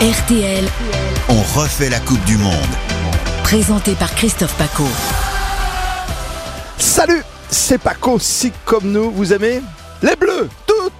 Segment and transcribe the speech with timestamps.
[0.00, 0.64] RTL,
[1.28, 2.52] On refait la Coupe du Monde.
[3.44, 4.84] présenté par Christophe Paco.
[6.78, 9.62] Salut, c'est Paco, si comme nous, vous aimez
[10.02, 10.48] les Bleus,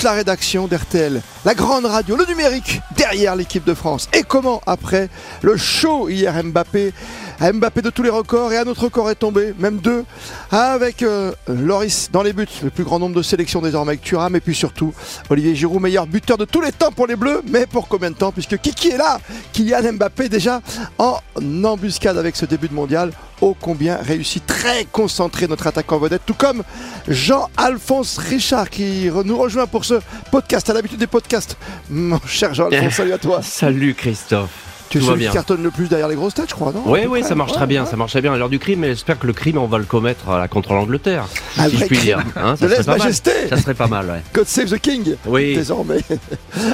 [0.04, 4.08] la rédaction d'RTL, la grande radio, le numérique, derrière l'équipe de France.
[4.12, 5.08] Et comment, après
[5.42, 6.92] le show hier Mbappé,
[7.40, 10.04] Mbappé de tous les records, et un autre record est tombé, même deux,
[10.50, 14.36] avec euh, Loris dans les buts, le plus grand nombre de sélections désormais avec Thuram,
[14.36, 14.92] et puis surtout
[15.30, 18.16] Olivier Giroud, meilleur buteur de tous les temps pour les Bleus, mais pour combien de
[18.16, 19.18] temps Puisque Kiki est là,
[19.52, 20.60] Kylian Mbappé déjà
[20.98, 21.18] en
[21.64, 23.10] embuscade avec ce début de mondial,
[23.40, 26.62] ô combien réussi, très concentré notre attaquant vedette, tout comme
[27.08, 31.56] Jean-Alphonse Richard qui nous rejoint pour ce podcast, à l'habitude des podcasts.
[31.90, 33.42] Mon cher Jean-Alphonse, salut à toi.
[33.42, 34.63] Salut Christophe.
[34.94, 35.30] Tu es Tout va celui bien.
[35.30, 36.82] qui cartonne le plus derrière les grosses têtes, je crois, non?
[36.86, 37.90] Oui, oui, près, ça marche ouais, très bien, ouais.
[37.90, 39.78] ça marche très bien à l'heure du crime, mais j'espère que le crime, on va
[39.78, 41.24] le commettre à la contre l'Angleterre,
[41.58, 42.00] Un si je puis crime.
[42.00, 42.18] dire.
[42.36, 42.96] Hein, De ça, serait pas mal.
[42.98, 43.30] lèse-majesté.
[43.50, 44.22] ça serait pas mal, ouais.
[44.32, 45.56] God Save the King Oui.
[45.56, 45.98] désormais.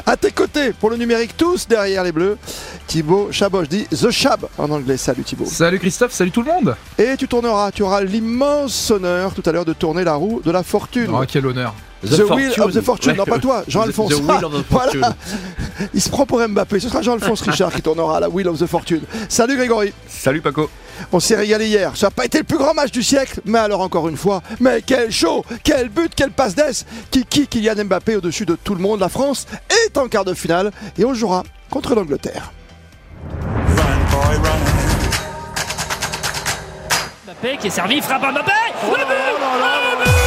[0.04, 2.36] À tes côtés, pour le numérique, tous derrière les bleus,
[2.86, 4.98] Thibaut Chabot, je dis The Chab en anglais.
[4.98, 5.46] Salut Thibaut.
[5.46, 9.52] Salut Christophe, salut tout le monde Et tu tourneras, tu auras l'immense honneur tout à
[9.52, 11.08] l'heure de tourner la roue de la fortune.
[11.10, 13.18] Oh quel honneur The, Wheel of the Fortune, Ouais.
[13.18, 14.10] non pas toi, Jean-Alphonse.
[14.14, 15.00] The Wheel of the Fortune.
[15.00, 15.14] Voilà.
[15.94, 18.66] Il se prend pour Mbappé, ce sera Jean-Alphonse Richard qui tournera la Wheel of the
[18.66, 19.02] Fortune.
[19.28, 19.92] Salut Grégory.
[20.08, 20.70] Salut Paco
[21.12, 21.96] On s'est régalé hier.
[21.96, 24.42] Ça n'a pas été le plus grand match du siècle, mais alors encore une fois,
[24.60, 26.84] mais quel show, quel but, quelle passe d'ess.
[27.10, 29.00] Kiki Kylian Mbappé au-dessus de tout le monde.
[29.00, 29.46] La France
[29.86, 32.52] est en quart de finale et on jouera contre l'Angleterre.
[37.26, 39.14] Mbappé qui est servi, frappe à Mbappé Le but
[39.98, 40.19] Le but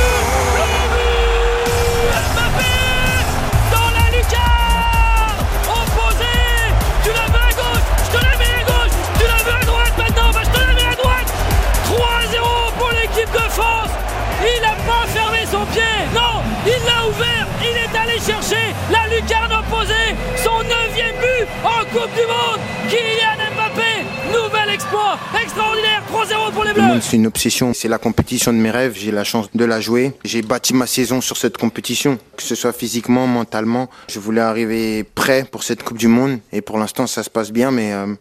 [15.64, 15.82] son pied
[16.14, 21.80] Non Il l'a ouvert Il est allé chercher la lucarne opposée Son neuvième but en
[21.86, 27.28] Coupe du Monde Kylian Mbappé Nouvel exploit Extraordinaire 3-0 pour les Le Bleus c'est une
[27.28, 27.74] obsession.
[27.74, 28.94] C'est la compétition de mes rêves.
[28.96, 30.14] J'ai la chance de la jouer.
[30.24, 33.90] J'ai bâti ma saison sur cette compétition, que ce soit physiquement, mentalement.
[34.08, 36.40] Je voulais arriver prêt pour cette Coupe du Monde.
[36.52, 38.14] Et pour l'instant, ça se passe bien, mais euh,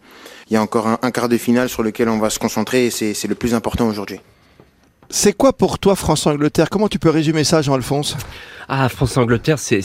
[0.51, 2.87] il y a encore un, un quart de finale sur lequel on va se concentrer
[2.87, 4.21] et c'est le plus important aujourd'hui.
[5.15, 8.17] C'est quoi pour toi France-Angleterre Comment tu peux résumer ça, Jean-Alphonse?
[8.69, 9.83] Ah, France-Angleterre, c'est-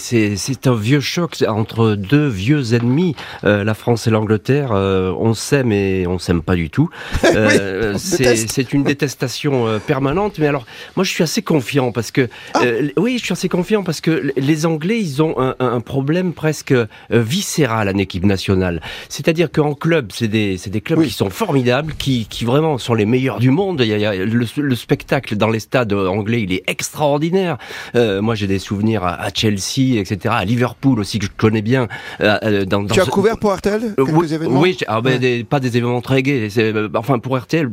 [0.67, 4.71] un vieux choc entre deux vieux ennemis, euh, la France et l'Angleterre.
[4.73, 6.89] euh, on s'aime et on s'aime pas du tout.
[7.37, 10.39] Euh, c'est une détestation permanente.
[10.39, 10.65] Mais alors,
[10.95, 12.61] moi, je suis assez confiant parce que, Ah.
[12.97, 16.73] oui, je suis assez confiant parce que les Anglais, ils ont un, un problème presque
[17.09, 18.81] viscéral en équipe nationale.
[19.09, 21.07] C'est-à-dire qu'en club, c'est des, c'est des clubs Oui.
[21.07, 23.81] qui sont formidables, qui, qui vraiment sont les meilleurs du monde.
[23.81, 26.63] Il y a, il y a le, le spectacle dans les stades anglais, il est
[26.67, 27.57] extraordinaire.
[27.95, 31.87] Moi, j'ai des souvenirs à, à Chelsea, etc., à Liverpool aussi que je connais bien.
[32.21, 34.77] euh, euh, dans, dans Tu as ce- couvert pour RTL euh, quelques oui, événements oui,
[34.87, 35.19] ah, Ouais.
[35.19, 36.47] des- pas des événements très gais.
[36.95, 37.69] Enfin, pour RTL,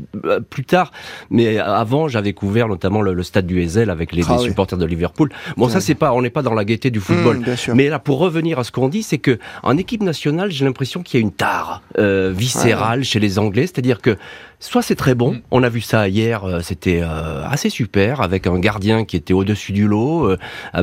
[0.50, 0.92] plus tard.
[1.30, 4.48] Mais avant, j'avais couvert notamment le, le stade du Ezel avec les, Ah les oui.
[4.48, 5.30] supporters de Liverpool.
[5.56, 5.72] Bon, Ouais.
[5.72, 7.38] ça, c'est pas, on n'est pas dans la gaieté du football.
[7.38, 7.72] Mmh.
[7.74, 11.02] Mais là, pour revenir à ce qu'on dit, c'est que en équipe nationale, j'ai l'impression
[11.02, 14.16] qu'il y a une tare euh, viscérale chez les Anglais, c'est-à-dire que
[14.60, 18.58] soit c'est très bon, on a vu ça hier, c'était euh, assez super, avec un
[18.58, 20.36] gardien qui était au-dessus du lot, euh,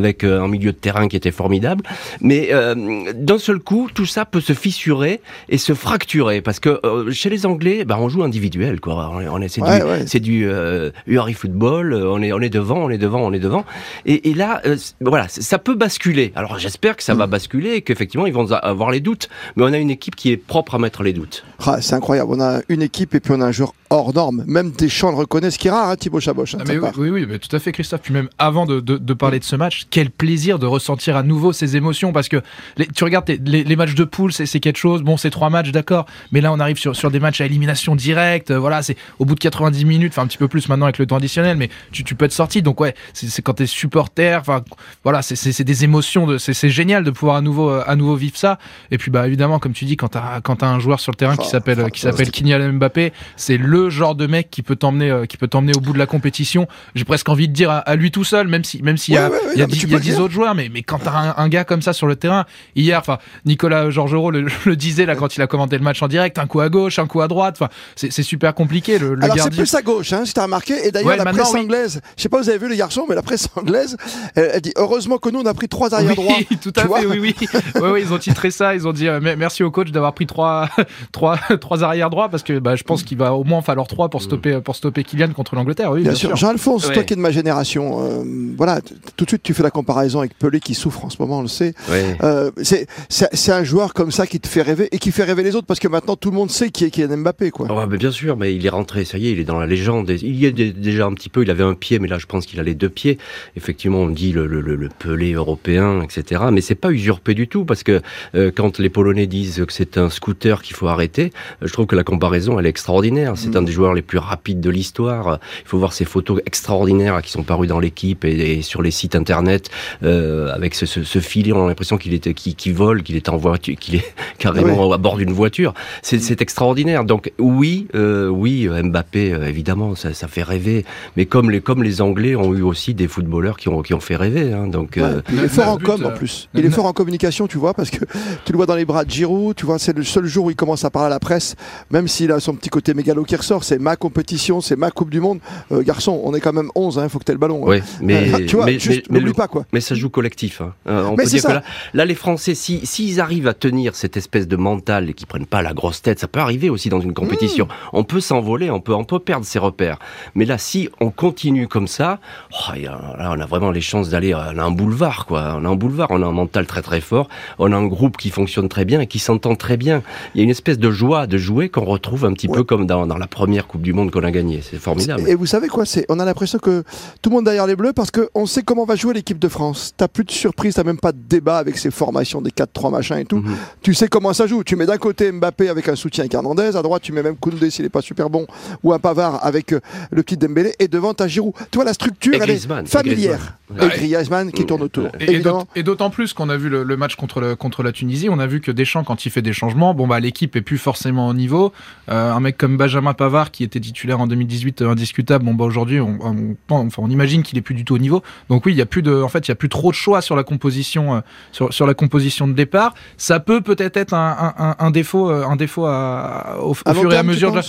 [0.03, 1.83] avec euh, un milieu de terrain qui était formidable,
[2.21, 6.79] mais euh, d'un seul coup, tout ça peut se fissurer et se fracturer, parce que
[6.85, 9.09] euh, chez les Anglais, bah, on joue individuel, quoi.
[9.13, 10.03] On est, on est- c'est Ouais, du, ouais.
[10.07, 13.39] c'est du euh, Harry football, on est, on est devant, on est devant, on est
[13.39, 13.65] devant,
[14.05, 14.61] et, et là,
[15.01, 16.31] voilà, ça peut basculer.
[16.35, 17.17] Alors j'espère que ça Mm.
[17.17, 20.31] va basculer et qu'effectivement ils vont avoir les doutes, mais on a une équipe qui
[20.31, 21.43] est propre à mettre les doutes.
[21.65, 22.31] Ah, c'est incroyable.
[22.33, 24.43] On a une équipe et puis on a un joueur hors norme.
[24.47, 26.47] Même Deschamps le reconnaît, ce qui est rare, hein, Thibaut Chaboch.
[26.53, 28.01] hein, Ah, mais oui, oui, oui, mais tout à fait Christophe.
[28.01, 31.23] Puis même avant de, de- de parler de ce match, quel plaisir de ressentir à
[31.23, 32.41] nouveau ces émotions parce que
[32.77, 35.03] les- tu regardes les, les matchs de poule, c'est quelque chose.
[35.03, 37.95] Bon, c'est trois matchs, d'accord, mais là on arrive sur, sur des matchs à élimination
[37.95, 38.51] directe.
[38.51, 40.97] euh, Voilà, c'est au bout de 90 minutes, enfin un petit peu plus maintenant avec
[40.97, 42.61] le temps additionnel, mais tu, tu peux être sorti.
[42.61, 44.35] Donc ouais, c'est quand t'es supporter.
[44.39, 44.63] Enfin
[45.03, 46.25] voilà, c'est- des émotions.
[46.27, 48.57] de- C'est génial de pouvoir à nouveau euh, à nouveau vivre ça.
[48.91, 51.41] Et puis bah évidemment, comme tu dis, quand t'as un joueur sur le terrain Oh,
[51.41, 55.47] qui s'appelle Kylian Mbappé, c'est le genre de mec qui peut t'emmener euh, qui peut
[55.47, 56.67] t'emmener au bout de la compétition.
[56.95, 59.17] J'ai presque envie de dire à, à lui tout seul, même si même s'il y
[59.17, 60.19] a Ouais, y a non, mais dix- tu il y a peux le 10 dire.
[60.21, 62.45] autres joueurs, mais mais quand t'as un, un gars comme ça sur le terrain,
[62.75, 66.07] hier, enfin Nicolas Georgerot le, le disait là quand il a commenté le match en
[66.07, 69.23] direct, un coup à gauche, un coup à droite, enfin c'est super compliqué le, le
[69.23, 70.73] Alors c'est plus à gauche, hein, si t'as remarqué.
[70.87, 71.61] Et d'ailleurs, la presse oui.
[71.61, 73.97] anglaise, je sais pas, vous avez vu les garçons, mais la presse anglaise,
[74.35, 76.35] elle, elle dit heureusement que nous on a pris trois arrière droits.
[76.49, 77.35] Oui, tout à fait, oui, oui.
[77.81, 80.27] Ouais, ils ont titré ça, ils ont dit euh, me- merci au coach d'avoir pris
[80.27, 80.69] trois,
[81.11, 84.09] trois, trois arrière droits parce que bah, je pense qu'il va au moins alors 3
[84.09, 85.91] pour stopper, pour stopper Kylian contre l'Angleterre.
[85.91, 86.35] Oui, Bien, sûr.
[86.35, 86.93] Jean-Alphonse, Ouais.
[86.93, 88.23] toi qui es de ma génération, euh,
[88.57, 88.81] voilà,
[89.17, 91.41] tout de suite tu fais la comparaison avec Pelé qui souffre en ce moment, on
[91.43, 91.73] le sait.
[91.89, 92.17] Ouais.
[92.23, 95.55] Euh, c'est un joueur comme ça qui te fait rêver et qui fait rêver les
[95.55, 97.67] autres parce que maintenant tout le monde sait qui est Kylian Mbappé, quoi.
[97.89, 100.09] Mais bien sûr, mais il est rentré, ça y est, il est dans la légende.
[100.09, 102.25] Il y est dé- déjà un petit peu, il avait un pied, mais là je
[102.25, 103.17] pense qu'il a les deux pieds.
[103.55, 106.43] Effectivement, on dit le, le, le, le Pelé européen, etc.
[106.51, 108.01] Mais c'est pas usurpé du tout, parce que
[108.35, 111.31] euh, quand les Polonais disent que c'est un scooter qu'il faut arrêter,
[111.61, 113.33] je trouve que la comparaison, elle est extraordinaire.
[113.35, 115.39] C'est un des joueurs les plus rapides de l'histoire.
[115.63, 118.91] Il faut voir ces photos extraordinaires qui sont parues dans l'équipe et, et sur les
[118.91, 119.69] sites internet,
[120.03, 123.29] euh, avec ce, ce, ce filet, on a l'impression qu'il était, qu'il vole, qu'il est
[123.29, 125.73] en voiture, qu'il est carrément à bord d'une voiture.
[126.01, 127.03] C'est extraordinaire.
[127.03, 130.85] Donc oui, euh, oui, Mbappé, euh, évidemment, ça, ça fait rêver.
[131.17, 133.99] Mais comme les comme les Anglais ont eu aussi des footballeurs qui ont qui ont
[133.99, 134.53] fait rêver.
[134.53, 136.49] Hein, donc Ouais, euh, il est fort en com en plus.
[136.53, 138.05] Il est fort en communication, tu vois, parce que
[138.45, 139.55] tu le vois dans les bras de Giroud.
[139.55, 141.55] Tu vois, c'est le seul jour où il commence à parler à la presse,
[141.91, 143.63] même s'il a son petit côté mégalo qui ressort.
[143.63, 145.39] C'est ma compétition, c'est ma Coupe du Monde.
[145.71, 147.63] Euh, garçon, on est quand même 11, il faut que tu aies le ballon.
[147.65, 147.69] hein.
[147.69, 149.65] ouais, mais Euh, tu vois, mais, juste mais- mais n'oublie le- pas quoi.
[149.73, 150.61] Mais ça joue collectif.
[150.61, 150.73] Hein.
[150.87, 151.53] Euh, on peut que ça.
[151.53, 155.27] là, là, les Français, si s'ils arrivent à tenir cette espèce de mental et qu'ils
[155.27, 157.65] prennent pas la grosse tête, ça peut arriver aussi dans une compétition.
[157.65, 157.69] Mmh.
[157.93, 159.97] On peut s'envoler, on peut on peut perdre ses repères.
[160.35, 162.19] Mais là, si on continue comme ça,
[162.51, 164.33] oh, là, on a vraiment les chances d'aller.
[164.35, 165.55] On a un boulevard, quoi.
[165.57, 166.07] On a un boulevard.
[166.11, 167.27] On a un mental très très fort.
[167.59, 170.03] On a un groupe qui fonctionne très bien et qui s'entend très bien.
[170.35, 172.57] Il y a une espèce de joie de jouer qu'on retrouve un petit Ouais.
[172.57, 174.61] peu comme dans, dans la première Coupe du Monde qu'on a gagnée.
[174.61, 175.27] C'est formidable.
[175.27, 176.83] Et vous savez quoi c'est On a l'impression que
[177.21, 179.93] tout le monde derrière les Bleus parce qu'on sait comment va jouer l'équipe de France.
[179.97, 183.17] T'as plus de surprise, t'as même pas de débat avec ces formations des 4-3 machin
[183.17, 183.37] et tout.
[183.37, 183.55] Mhm.
[183.81, 184.63] Tu sais comment ça joue.
[184.63, 187.37] Tu mets d'un côté Mbappé avec un soutien avec Hernandez, à droite tu mets même
[187.37, 188.45] Koundé s'il est pas super bon,
[188.83, 189.79] ou un Pavard avec euh,
[190.11, 191.53] le petit Dembélé, et devant t'as Giroud.
[191.71, 193.57] Tu vois la structure, elle est familière.
[193.81, 195.07] Et Griezmann qui tourne autour.
[195.19, 198.39] Et, d'autant plus qu'on a vu le, le match contre, le, contre la Tunisie, on
[198.39, 201.27] a vu que Deschamps, quand il fait des changements, bon bah l'équipe est plus forcément
[201.27, 201.71] au niveau.
[202.09, 205.65] Euh, un mec comme Benjamin Pavard, qui était titulaire en 2018, euh, indiscutable, bon bah
[205.65, 208.23] aujourd'hui, on, on, on- enfin, on imagine qu'il est plus du tout au niveau.
[208.49, 209.95] Donc oui, il y a plus de, en fait, il y a plus trop de
[209.95, 211.19] choix sur la composition, euh,
[211.51, 212.95] sur, sur la composition de départ.
[213.17, 216.73] Ça peut peut-être être un, un, un- un défaut, euh, un défaut à, au, au
[216.73, 217.61] fur et à mesure de la,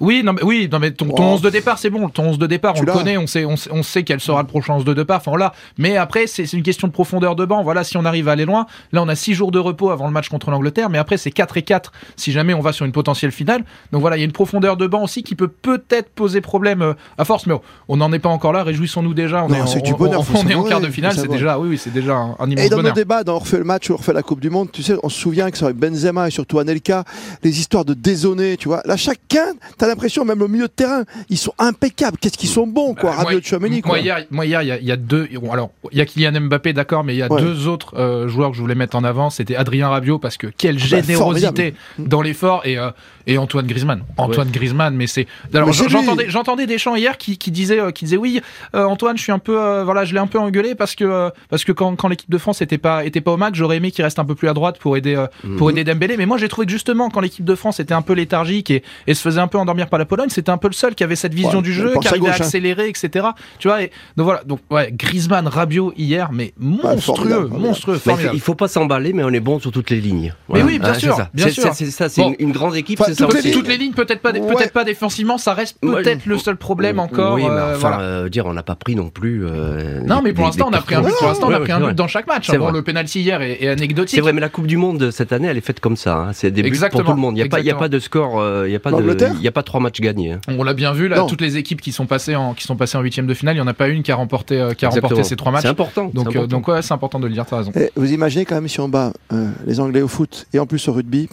[0.00, 1.34] oui, non, mais, oui, non, mais ton, ton Oh.
[1.34, 2.08] 11 de départ, c'est bon.
[2.08, 4.20] Ton 11 de départ, Tu on le connaît, on sait, on sait, on sait quel
[4.20, 5.18] sera le prochain 11 de départ.
[5.18, 5.52] Enfin, voilà.
[5.78, 7.62] Mais après, c'est c'est une question de profondeur de banc.
[7.62, 8.66] Voilà, si on arrive à aller loin.
[8.92, 10.88] Là, on a 6 jours de repos avant le match contre l'Angleterre.
[10.90, 13.64] Mais après, c'est 4 et 4 si jamais on va sur une potentielle finale.
[13.92, 16.82] Donc voilà, il y a une profondeur de banc aussi qui peut peut-être poser problème
[16.82, 17.46] euh, à force.
[17.46, 17.54] Mais
[17.88, 18.62] on n'en est pas encore là.
[18.62, 19.44] Réjouissons-nous déjà.
[19.44, 20.80] On Non, est, en- c'est du on- bonheur, on- faut on est en savourer, quart
[20.80, 21.14] de finale.
[21.16, 22.94] C'est déjà, oui, oui, c'est déjà un, un immense Et dans nos bonheur.
[22.94, 25.08] débats, dans On refait le match On refait la Coupe du Monde, tu sais, on
[25.08, 27.04] se souvient que ça avec Benzema et surtout Anelka,
[27.42, 28.80] les histoires de dézoner, tu vois.
[28.84, 32.16] Là, chacun, t'as l'impression, même au milieu de terrain, ils sont impeccables.
[32.20, 33.10] Qu'est-ce qu'ils sont bons, quoi.
[33.10, 33.90] Bah, Rabiot moi- de Chouameni, quoi.
[33.92, 35.28] Moi hier, moi hier, il y, a- il y a deux.
[35.40, 37.40] bon, alors, il y a Kylian Mbappé, d'accord, mais il y a Ouais.
[37.42, 39.30] deux autres euh, joueurs que je voulais mettre en avant.
[39.30, 42.90] C'était Adrien Rabiot parce que quelle bah, générosité dans l'effort et euh,
[43.26, 44.02] et Antoine Griezmann.
[44.16, 45.26] Antoine Griezmann, mais c'est.
[45.52, 48.40] Alors j'entendais j'entendais Deschamps hier qui, qui disait euh, qui disait oui
[48.74, 51.04] euh, Antoine, je suis un peu euh, voilà, je l'ai un peu engueulé parce que
[51.04, 53.76] euh, parce que quand, quand l'équipe de France était pas était pas au max, j'aurais
[53.76, 55.56] aimé qu'il reste un peu plus à droite pour aider euh, Mhm.
[55.56, 56.16] pour aider Dembélé.
[56.16, 58.82] Mais moi j'ai trouvé que justement quand l'équipe de France était un peu léthargique et,
[59.06, 61.04] et se faisait un peu endormir par la Pologne, c'était un peu le seul qui
[61.04, 62.44] avait cette vision Ouais, du jeu, qui arrivait à gauche, hein.
[62.44, 63.28] accélérer, etc.
[63.58, 68.34] Tu vois, et, donc voilà, donc ouais, Griezmann, Rabiot hier, mais monstrueux, monstrueux, formidable.
[68.36, 70.34] il faut pas s'emballer, mais on est bon sur toutes les lignes.
[70.52, 71.30] Mais oui, bien c'est sûr, ça.
[71.32, 71.72] bien C'est- sûr.
[71.74, 72.30] c'est- ça, c'est Bon.
[72.38, 73.52] une, une grande équipe, Enfin, ça toutes les lignes.
[73.52, 74.40] Toutes les lignes, peut-être pas, Ouais.
[74.40, 77.34] peut-être pas défensivement, ça reste peut-être le seul problème encore.
[77.34, 79.44] Oui, mais euh, enfin, euh, dire, on n'a pas pris non plus.
[79.46, 81.06] euh, Non, mais pour l'instant, on a pris un but.
[81.08, 81.18] cartons.
[81.18, 81.94] Pour l'instant, on a Ouais, pris ouais, un c'est but vrai.
[81.94, 82.46] dans chaque match.
[82.50, 82.72] C'est Bon, vrai.
[82.72, 84.14] le penalty hier est, anecdotique.
[84.16, 86.16] C'est vrai, mais la Coupe du Monde de cette année, elle est faite comme ça.
[86.16, 86.32] hein.
[86.32, 87.34] C'est des buts Exactement, pour tout le monde.
[87.36, 87.80] Il n'y a, pas- il y a exactement.
[87.80, 90.00] pas de score, il n'y a, pas de- L'Angleterre il y a pas trois matchs
[90.00, 90.32] gagnés.
[90.32, 90.40] hein.
[90.48, 91.26] On l'a bien vu là, Non.
[91.26, 93.58] toutes les équipes qui sont passées en qui sont passées en huitième de finale, il
[93.58, 95.08] y en a pas une qui a remporté euh, qui a Exactement.
[95.10, 95.62] remporté ces trois matchs.
[95.62, 96.10] C'est important.
[96.12, 96.46] Donc c'est euh, important.
[96.56, 97.46] donc ouais, c'est important de le dire.
[97.46, 97.72] T'as raison.
[97.76, 100.66] Et vous imaginez quand même si on bat euh, les Anglais au foot et en
[100.66, 101.28] plus au rugby,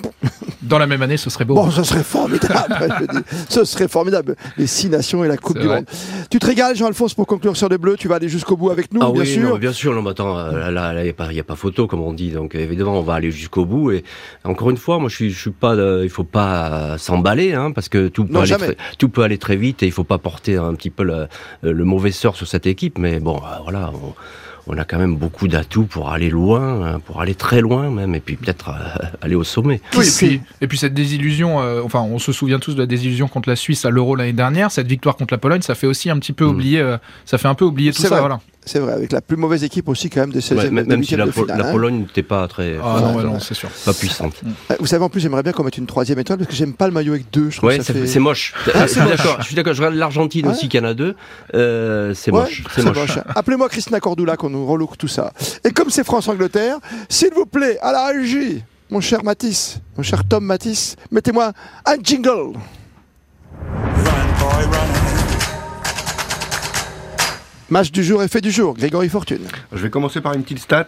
[0.61, 1.53] Dans la même année, ce serait beau.
[1.55, 2.75] bon, ce serait formidable.
[2.99, 3.23] je dis.
[3.49, 4.35] ce serait formidable.
[4.57, 5.77] Les six nations et la Coupe du vrai.
[5.77, 5.85] Monde.
[6.31, 7.95] Tu te régales, Jean-Alphonse, pour conclure sur les Bleus?
[7.97, 9.49] Tu vas aller jusqu'au bout avec nous, Ah bien oui, sûr.
[9.49, 9.93] non, bien sûr.
[9.93, 12.31] Non, mais attends, là, il n'y a, pas- y a pas photo, comme on dit.
[12.31, 13.91] Donc, évidemment, on va aller jusqu'au bout.
[13.91, 14.03] Et
[14.43, 15.75] encore une fois, moi, je suis, je suis pas.
[15.75, 18.65] euh, il faut pas euh, s'emballer, hein, parce que tout peut, Non, aller jamais.
[18.73, 21.27] très, tout peut aller très vite et il faut pas porter un petit peu le,
[21.61, 22.97] le mauvais sort sur cette équipe.
[22.97, 23.91] Mais bon, euh, voilà.
[23.93, 24.13] On,
[24.67, 28.15] on a quand même beaucoup d'atouts pour aller loin, hein, pour aller très loin même,
[28.15, 29.79] et puis peut-être euh, aller au sommet.
[29.95, 32.87] Oui, et puis, et puis cette désillusion, euh, enfin, on se souvient tous de la
[32.87, 34.71] désillusion contre la Suisse à l'Euro l'année dernière.
[34.71, 36.49] Cette victoire contre la Pologne, ça fait aussi un petit peu Mm.
[36.49, 38.19] oublier, euh, ça fait un peu oublier tout ça.
[38.19, 38.39] Voilà.
[38.67, 40.89] C'est vrai, avec la plus mauvaise équipe aussi quand même de 16e Ouais, même de
[40.89, 41.71] même si la, de finale, la hein.
[41.71, 43.69] Pologne n'était pas très, Ah Ouais, non, ouais, non, c'est sûr.
[43.85, 44.41] pas puissante.
[44.71, 46.73] Euh, Vous savez, en plus, j'aimerais bien qu'on mette une troisième étoile parce que j'aime
[46.73, 47.51] pas le maillot avec deux.
[47.51, 48.19] Je Ouais, c'est fait...
[48.19, 48.53] moche.
[48.73, 49.09] Ah, je suis moche.
[49.17, 49.37] d'accord.
[49.41, 49.73] Je suis d'accord.
[49.73, 50.53] Je regarde l'Argentine Ouais.
[50.53, 51.15] aussi, qu'il y en a deux.
[51.53, 52.63] Euh, c'est Ouais, moche.
[52.73, 53.19] C'est moche.
[53.35, 55.31] Appelez-moi Christina Cordula qu'on nous relook tout ça.
[55.63, 60.23] Et comme c'est France-Angleterre, s'il vous plaît, à la régie, mon cher Matisse, mon cher
[60.27, 61.51] Tom Matisse, mettez-moi
[61.85, 62.53] un jingle.
[67.71, 69.39] Match du jour, effet du jour, Grégory Fortune.
[69.73, 70.87] Je vais commencer par une petite stat.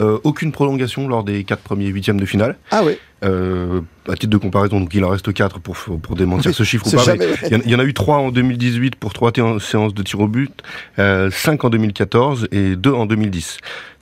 [0.00, 2.56] Euh, aucune prolongation lors des quatre premiers huitièmes de finale.
[2.72, 6.52] Ah oui, Euh, à titre de comparaison, donc il en reste 4 pour, pour démentir
[6.54, 7.02] ce chiffre ou pas.
[7.02, 7.60] jamais mais vrai.
[7.64, 10.50] Il y, en- a eu 3 en 2018 pour 3 séances de tir au but,
[10.98, 13.58] euh, 5 en 2014 et 2 en 2010.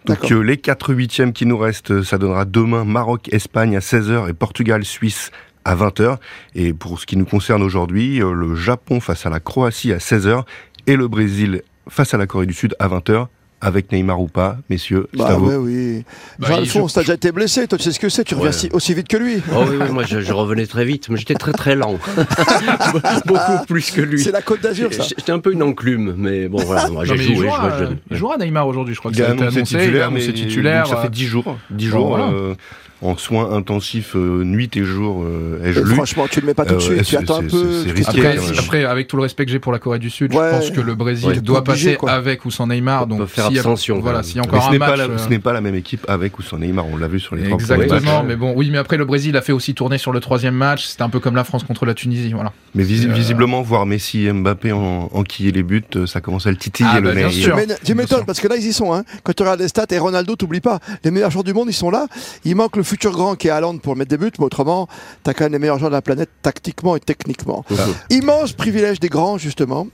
[0.06, 4.32] Donc euh, les 4 huitièmes qui nous restent, ça donnera demain Maroc-Espagne à 16h et
[4.32, 5.30] Portugal-Suisse
[5.64, 6.16] à 20h.
[6.54, 10.42] Et pour ce qui nous concerne aujourd'hui, le Japon face à la Croatie à 16h
[10.86, 13.26] et le Brésil face à la Corée du Sud à 20h.
[13.60, 15.46] Avec Neymar ou pas, messieurs, c'est bah à vous.
[15.48, 16.04] ouais, oui.
[16.38, 18.48] Bah, Jean-Alphonse, je- t'as déjà été blessé, toi tu sais ce que c'est, tu reviens
[18.50, 18.52] Ouais.
[18.52, 19.36] si- aussi vite que lui.
[19.56, 21.98] Oh oui, oui, moi je, je revenais très vite, mais j'étais très très lent.
[23.24, 24.22] Beaucoup plus que lui.
[24.22, 25.04] C'est la Côte d'Azur ça.
[25.04, 27.50] J'étais un peu une enclume, mais bon voilà, moi Non, j'ai mais il joué, je
[27.52, 27.96] jouera, euh, jeune.
[28.10, 29.80] il jouera Neymar aujourd'hui, je crois que Il ça a été annoncé annoncé, il a
[29.84, 30.86] titulaire, annoncé mais titulaire.
[30.86, 32.24] ça fait euh, 10 jours, 10 bon, jours voilà.
[32.32, 32.54] euh,
[33.04, 35.94] en soins intensifs, euh, nuit et jour, euh, ai-je Euh, lu.
[35.94, 37.84] franchement, tu le mets pas tout de Euh, suite, tu attends un peu.
[38.06, 40.48] Après, après, avec tout le respect que j'ai pour la Corée du Sud, Ouais.
[40.52, 41.40] je pense que le Brésil Ouais.
[41.40, 43.04] doit passer avec ou sans Neymar.
[43.04, 44.62] On Donc, peut faire s'il y a- abstention, Voilà, quand s'il y a Mais encore
[44.62, 44.88] ce un n'est match.
[44.90, 47.08] pas, la, euh, ce n'est pas la même équipe avec ou sans Neymar, on l'a
[47.08, 49.74] vu sur les trois Exactement, mais bon, oui, mais après le Brésil a fait aussi
[49.74, 50.86] tourner sur le troisième match.
[50.86, 52.52] C'était un peu comme la France contre la Tunisie, voilà.
[52.74, 56.56] Mais visi- visiblement, voir Messi et Mbappé en, enquiller les buts, ça commence à le
[56.56, 57.56] titiller Ah, le bah, sûr.
[57.84, 58.92] Tu m'étonnes parce que là ils y sont.
[58.94, 59.04] Hein.
[59.22, 61.72] Quand tu regardes les stats et Ronaldo, t'oublies pas, les meilleurs joueurs du monde ils
[61.74, 62.06] sont là.
[62.44, 64.86] Il manque le futur grand qui est Haaland pour mettre des buts, mais autrement,
[65.24, 67.64] t'as quand même les meilleurs joueurs de la planète tactiquement et techniquement.
[68.08, 69.88] Immense privilège des grands justement.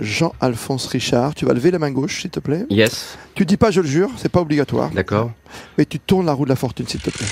[0.00, 2.66] Jean-Alphonse Richard, tu vas lever la main gauche s'il te plaît?
[2.70, 5.30] Yes, Tu dis pas je le jure, c'est pas obligatoire, d'accord.
[5.78, 7.26] mais tu tournes la roue de la fortune s'il te plaît.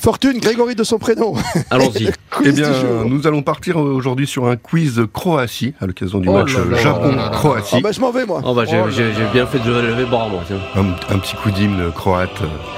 [0.00, 1.34] Fortune, Grégory de son prénom.
[1.70, 2.10] Allons-y.
[2.44, 2.70] Eh bien,
[3.06, 6.50] nous allons partir aujourd'hui sur un quiz Croatie, à l'occasion du Oh match.
[6.82, 7.76] Japon-Croatie.
[7.76, 8.40] Ah bah je m'en vais moi.
[8.44, 8.86] Oh bah j'ai Oh
[9.32, 10.42] bien fait de lever le bras moi.
[10.46, 10.58] tiens.
[10.76, 12.30] Un, un petit coup d'hymne croate.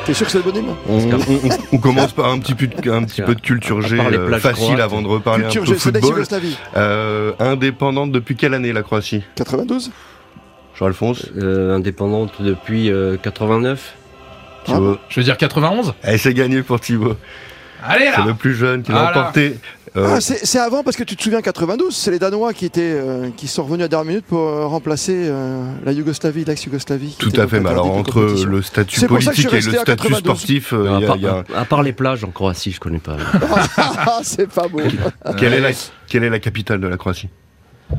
[0.07, 2.55] T'es sûr que c'est le bon hymne On, on- on- on commence par un petit
[2.55, 4.81] peu de, un petit peu de culture G, euh, facile croates.
[4.81, 6.25] avant de reparler Culture un peu G, c'est football.
[6.77, 9.23] Euh, indépendante depuis quelle année la Croatie?
[9.37, 9.91] 92
[10.79, 11.27] Jean-Alphonse?
[11.37, 13.95] Euh, indépendante depuis euh, 89.
[14.65, 17.17] Thibaut Je veux dire 91 Eh, c'est gagné pour Thibaut.
[17.83, 19.57] Allez C'est le plus jeune qui l'a Ah emporté.
[19.97, 22.81] Euh, Ah, c'est avant parce que tu te souviens 92, c'est les Danois qui étaient
[22.95, 27.17] euh, qui sont revenus à dernière minute pour euh, remplacer euh, la Yougoslavie, l'ex-yougoslavie.
[27.19, 30.19] tout à fait, mais alors entre le statut politique et le statut 92.
[30.19, 32.31] sportif, euh, à, il y a- part, il y a- à part les plages en
[32.31, 33.17] Croatie, je connais pas.
[33.79, 34.81] Ah, c'est pas beau.
[35.39, 35.71] quelle, est la,
[36.07, 37.29] quelle est la capitale de la Croatie
[37.89, 37.99] Jean-Alphonse.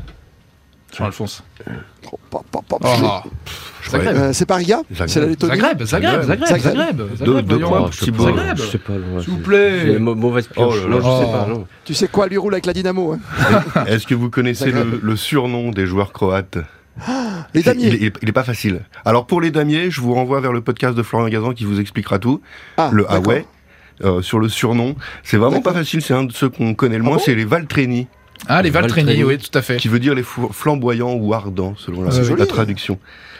[3.94, 5.08] Euh, c'est pas Riga Zagreb.
[5.08, 7.02] C'est la Lettonie Zagreb, Zagreb, Zagreb, Zagreb.
[7.16, 7.82] Zagreb, Deux- points.
[7.82, 7.90] pas,
[8.24, 8.56] Zagreb.
[8.56, 8.92] je sais pas.
[8.92, 9.80] S'il vous c'est- plaît.
[9.86, 10.86] J'ai une mau- mauvaise Oh pioche.
[10.86, 10.96] là.
[10.98, 11.32] je sais Oh.
[11.32, 11.46] pas.
[11.48, 11.66] non.
[11.84, 13.20] Tu sais quoi, lui roule avec la Dynamo hein
[13.86, 16.58] Est-ce que vous connaissez le, le surnom des joueurs croates
[17.54, 17.88] Les il, damiers.
[18.00, 18.80] il- il est pas facile.
[19.04, 21.80] Alors pour les damiers, je vous renvoie vers le podcast de Florian Gazan qui vous
[21.80, 22.40] expliquera tout.
[22.76, 23.04] Ah, le.
[23.04, 23.46] Huawei.
[24.04, 27.02] euh, sur le surnom, c'est vraiment pas facile, c'est un de ceux qu'on connaît le
[27.04, 28.08] Ah moins, bon c'est les Valtréni,
[28.48, 29.24] Ah, les Valtréni, Valtréni.
[29.24, 29.76] oui, tout à fait.
[29.76, 32.46] qui veut dire les flamboyants ou ardents, selon la, joli.
[32.46, 32.98] traduction.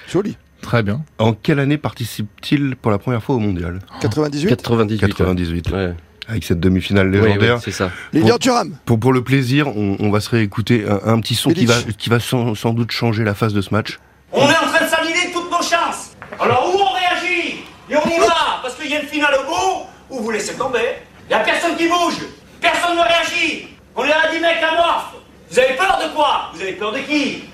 [0.08, 0.36] Joli.
[0.60, 1.02] Très bien.
[1.18, 5.02] En quelle année participe-t-il pour la première fois au mondial 98 98.
[5.02, 5.08] ouais.
[5.08, 5.70] 98.
[5.70, 5.94] Ouais.
[6.28, 7.58] Avec cette demi-finale Oui, oui, légendaire.
[7.60, 7.90] c'est ça.
[8.12, 8.76] Lilian Thuram.
[8.84, 11.80] Pour, pour le plaisir, on, on va se réécouter un, un petit son qui va,
[11.80, 11.96] Bilic.
[11.96, 13.98] qui va sans, sans doute changer la face de ce match.
[14.32, 16.12] On est en train de s'annihiler toutes nos chances.
[16.40, 17.56] Alors ou on réagit?
[17.90, 20.54] Et on y va parce qu'il y a une finale au bout, ou vous laissez
[20.54, 20.78] tomber.
[21.28, 22.22] Il y a personne qui bouge,
[22.60, 23.66] personne ne réagit.
[23.94, 25.14] On est là 10 mecs amorphes.
[25.50, 26.50] Vous avez peur de quoi?
[26.54, 27.44] Vous avez peur de qui?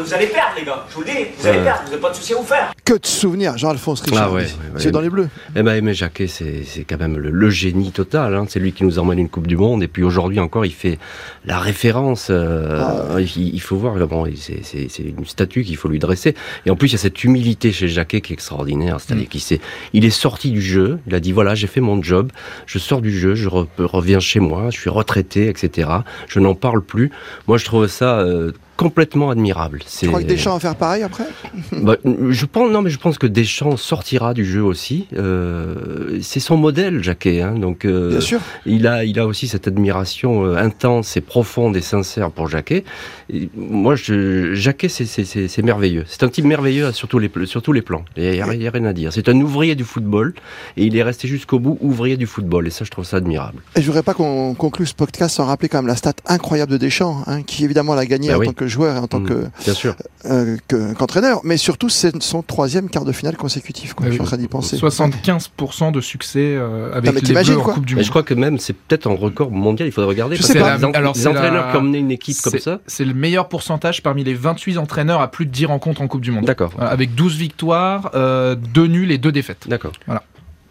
[0.00, 2.00] Mais vous allez perdre les gars, je vous le dis, vous allez perdre, vous n'avez
[2.02, 2.72] pas de soucis à vous faire.
[2.84, 4.28] Que de souvenirs, Jean-Alphonse Richard.
[4.28, 4.48] Ah ouais, lui.
[4.48, 4.80] ouais, ouais.
[4.80, 5.28] C'est dans les bleus.
[5.54, 8.34] Eh ben, Aimé Jacquet, c'est c'est quand même le, le génie total.
[8.34, 8.46] hein.
[8.48, 9.82] C'est lui qui nous emmène une Coupe du Monde.
[9.82, 10.98] Et puis aujourd'hui encore, il fait
[11.44, 12.28] la référence.
[12.30, 13.20] euh, Ah.
[13.20, 16.34] il, il faut voir, bon, c'est- une statue qu'il faut lui dresser.
[16.66, 18.98] Et en plus, il y a cette humilité chez Jacquet qui est extraordinaire.
[19.00, 19.60] C'est-à-dire qu'il s'est-
[19.92, 20.98] il est sorti du jeu.
[21.06, 22.32] Il a dit voilà, j'ai fait mon job.
[22.66, 23.34] Je sors du jeu.
[23.34, 24.70] Je re- reviens chez moi.
[24.70, 25.88] Je suis retraité, etc.
[26.28, 27.10] Je n'en parle plus.
[27.46, 28.20] Moi, je trouve ça.
[28.20, 29.80] euh, complètement admirable.
[29.98, 31.24] Tu crois que Deschamps va faire pareil après
[31.72, 35.06] bah, je pense non, mais je pense que Deschamps sortira du jeu aussi.
[35.14, 37.42] Euh, c'est son modèle, Jacquet.
[37.42, 38.40] Hein, donc, euh, Bien sûr.
[38.64, 42.84] il a, il a aussi cette admiration euh, intense et profonde et sincère pour Jacquet.
[43.30, 46.04] Et moi, je, Jacquet, c'est, merveilleux.
[46.06, 48.06] C'est un type merveilleux sur tous les, sur tous les plans.
[48.16, 49.12] Il n'y a, rien à dire.
[49.12, 50.32] C'est un ouvrier du football
[50.78, 52.66] et il est resté jusqu'au bout ouvrier du football.
[52.66, 53.60] Et ça, je trouve ça admirable.
[53.76, 56.72] Et je voudrais pas qu'on conclue ce podcast sans rappeler quand même la stat incroyable
[56.72, 58.46] de Deschamps, hein, qui évidemment l'a gagné Bah en oui.
[58.46, 59.94] tant que joueur et en tant Mm, que, Bien sûr.
[60.26, 63.92] euh, que- qu'entraîneur, mais surtout c'est son troisième quart de finale consécutif.
[63.94, 64.06] Quoi.
[64.06, 64.76] Ah Je suis en train d'y penser.
[64.78, 67.74] 75% de succès euh, avec mais les t'imagines, Bleus en quoi.
[67.74, 68.04] Coupe du Monde.
[68.04, 69.88] je crois que même c'est peut-être un record mondial.
[69.88, 70.36] Il faudrait regarder.
[70.36, 70.76] Je parce sais que pas.
[70.76, 72.80] Les, en- Alors, les c'est entraîneurs la- qui ont mené une équipe comme ça.
[72.86, 76.22] C'est le meilleur pourcentage parmi les 28 entraîneurs à plus de 10 rencontres en Coupe
[76.22, 76.44] du Monde.
[76.44, 76.72] D'accord.
[76.80, 79.66] Euh, Avec 12 victoires, euh, 2 nuls et 2 défaites.
[79.68, 79.92] D'accord.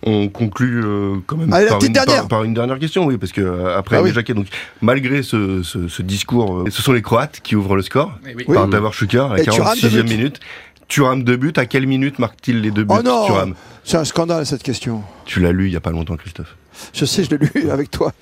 [0.04, 2.18] On conclut euh, quand même Allez, par, une, dernière.
[2.20, 4.14] par- par une dernière question, oui, parce que euh, après Ah oui.
[4.14, 4.48] Jacquet, donc
[4.82, 8.46] malgré ce, ce- ce discours, euh, ce sont les Croates qui ouvrent le score Oui.
[8.46, 8.70] par Oui.
[8.72, 10.10] Davor Šuker à la Et Thuram, deux 46e buts.
[10.18, 10.40] minute.
[10.88, 11.54] Thuram deux buts.
[11.58, 13.54] À quelle minute marque-t-il les deux buts Oh non Thuram?
[13.84, 15.04] C'est un scandale cette question.
[15.26, 16.56] Tu l'as lu il y a pas longtemps, Christophe.
[16.94, 18.14] Je sais, je l'ai lu avec toi.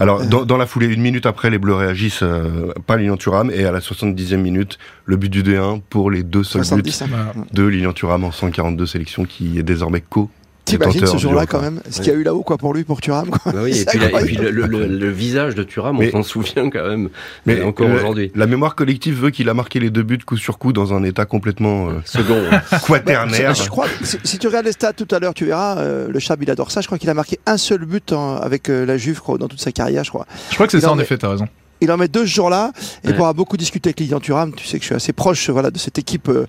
[0.00, 3.50] Alors, dans, dans la foulée, une minute après, les Bleus réagissent, euh, pas Lilian Thuram,
[3.50, 7.02] et à la 70e minute, le but du D1 pour les deux seuls 70.
[7.02, 7.32] buts hein.
[7.52, 10.30] De Lilian Thuram en 142 sélections, qui est désormais co.
[10.68, 13.00] T'imagines ce jour-là quand même Ce qu'il y a eu là-haut quoi pour lui, pour
[13.00, 13.52] Thuram quoi.
[13.52, 14.26] Bah oui, et puis, la- et incroyable.
[14.32, 17.08] puis le, le- le- le visage de Thuram, on s'en souvient quand même,
[17.46, 18.32] Mais mais encore euh, aujourd'hui.
[18.34, 21.02] La mémoire collective veut qu'il a marqué les deux buts coup sur coup dans un
[21.04, 22.42] état complètement euh, Second.
[22.86, 23.54] quaternaire.
[23.54, 26.18] Je crois, si, si tu regardes les stats tout à l'heure, tu verras, euh, le
[26.18, 26.80] Chab il adore ça.
[26.80, 29.48] Je crois qu'il a marqué un seul but en- avec euh, la Juve crois, dans
[29.48, 30.26] toute sa carrière, je crois.
[30.50, 31.46] Je crois que c'est ça en effet, t'as raison.
[31.80, 32.72] Il en met deux ce jour-là.
[33.04, 33.12] Et Ouais.
[33.14, 35.70] pour avoir beaucoup discuté avec Lilian Thuram, tu sais que je suis assez proche voilà,
[35.70, 36.46] de cette équipe euh,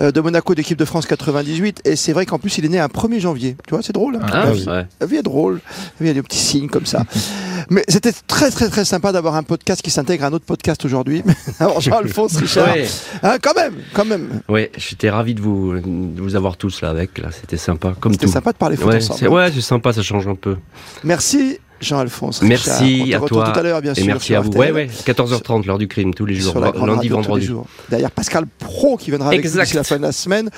[0.00, 1.82] euh, de Monaco, d'équipe de France 98.
[1.84, 3.56] Et c'est vrai qu'en plus, il est né un 1er janvier.
[3.66, 4.16] Tu vois, c'est drôle.
[4.16, 4.26] hein.
[4.32, 4.86] Ah, la, vie, ouais.
[5.00, 5.60] la vie est drôle.
[6.00, 7.04] La vie a des petits signes comme ça.
[7.70, 10.84] Mais c'était très, très, très sympa d'avoir un podcast qui s'intègre à un autre podcast
[10.84, 11.22] aujourd'hui.
[11.60, 12.68] Alors, Jean-Alphonse Richard.
[12.74, 12.88] Ouais,
[13.22, 14.40] Hein, quand même, quand même.
[14.48, 17.18] ouais, j'étais ravi de vous, de vous avoir tous là avec.
[17.18, 19.18] Là, c'était sympa, comme C'était sympa de parler foot ensemble.
[19.20, 20.56] c'est ouais, c'est sympa, ça change un peu.
[21.04, 22.42] Merci Jean-Alphonse.
[22.42, 24.06] Merci à toi tout à l'heure, bien Et sûr.
[24.06, 24.50] merci à vous.
[24.52, 27.50] Ouais, ouais, 14h30, l'heure du crime, tous les jours, sur la lundi, vendredi.
[27.88, 29.64] Derrière Pascal Pro qui viendra avec nous Exact.
[29.64, 30.50] d'ici la fin de la semaine.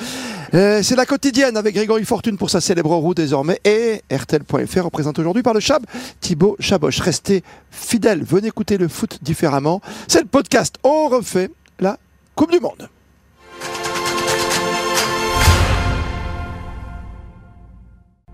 [0.54, 5.18] Euh, c'est la quotidienne avec Grégory Fortune pour sa célèbre roue désormais et RTL.fr représente
[5.18, 5.82] aujourd'hui par le Chab
[6.20, 7.00] Thibaut Chaboche.
[7.00, 9.80] Restez fidèles, venez écouter le foot différemment.
[10.08, 11.50] C'est le podcast On refait
[11.80, 11.96] la
[12.34, 12.88] Coupe du Monde.